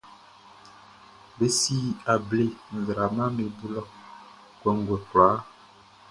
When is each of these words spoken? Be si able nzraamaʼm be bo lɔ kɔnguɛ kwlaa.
Be 1.37 1.47
si 1.59 1.77
able 2.13 2.45
nzraamaʼm 2.77 3.33
be 3.35 3.43
bo 3.57 3.65
lɔ 3.73 3.81
kɔnguɛ 4.59 4.97
kwlaa. 5.07 5.37